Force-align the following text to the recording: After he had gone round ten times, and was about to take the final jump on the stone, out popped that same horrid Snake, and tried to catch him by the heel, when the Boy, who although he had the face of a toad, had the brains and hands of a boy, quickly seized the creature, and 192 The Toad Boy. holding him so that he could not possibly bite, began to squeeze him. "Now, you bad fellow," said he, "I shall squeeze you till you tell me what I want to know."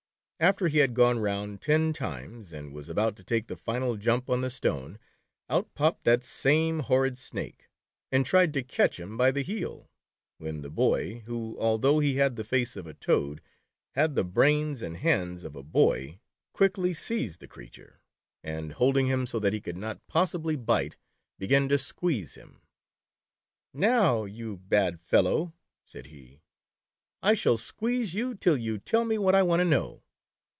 After 0.43 0.69
he 0.69 0.79
had 0.79 0.95
gone 0.95 1.19
round 1.19 1.61
ten 1.61 1.93
times, 1.93 2.51
and 2.51 2.73
was 2.73 2.89
about 2.89 3.15
to 3.17 3.23
take 3.23 3.45
the 3.45 3.55
final 3.55 3.95
jump 3.95 4.27
on 4.27 4.41
the 4.41 4.49
stone, 4.49 4.97
out 5.51 5.71
popped 5.75 6.03
that 6.05 6.23
same 6.23 6.79
horrid 6.79 7.19
Snake, 7.19 7.69
and 8.11 8.25
tried 8.25 8.51
to 8.55 8.63
catch 8.63 8.99
him 8.99 9.17
by 9.17 9.29
the 9.29 9.43
heel, 9.43 9.91
when 10.39 10.63
the 10.63 10.71
Boy, 10.71 11.19
who 11.27 11.55
although 11.59 11.99
he 11.99 12.15
had 12.15 12.37
the 12.37 12.43
face 12.43 12.75
of 12.75 12.87
a 12.87 12.93
toad, 12.95 13.39
had 13.91 14.15
the 14.15 14.23
brains 14.23 14.81
and 14.81 14.97
hands 14.97 15.43
of 15.43 15.55
a 15.55 15.61
boy, 15.61 16.19
quickly 16.53 16.91
seized 16.91 17.39
the 17.39 17.47
creature, 17.47 18.01
and 18.43 18.69
192 18.71 18.71
The 18.73 18.73
Toad 18.73 18.79
Boy. 18.79 18.85
holding 18.85 19.07
him 19.13 19.27
so 19.27 19.39
that 19.39 19.53
he 19.53 19.61
could 19.61 19.77
not 19.77 20.07
possibly 20.07 20.55
bite, 20.55 20.97
began 21.37 21.69
to 21.69 21.77
squeeze 21.77 22.33
him. 22.33 22.61
"Now, 23.75 24.25
you 24.25 24.57
bad 24.57 24.99
fellow," 24.99 25.53
said 25.85 26.07
he, 26.07 26.41
"I 27.21 27.35
shall 27.35 27.57
squeeze 27.57 28.15
you 28.15 28.33
till 28.33 28.57
you 28.57 28.79
tell 28.79 29.05
me 29.05 29.19
what 29.19 29.35
I 29.35 29.43
want 29.43 29.59
to 29.59 29.65
know." 29.65 30.01